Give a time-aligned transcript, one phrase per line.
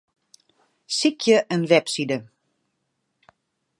[0.97, 2.17] Sykje in webside.